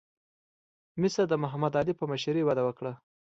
[1.01, 2.93] مصر د محمد علي په مشرۍ وده وکړه.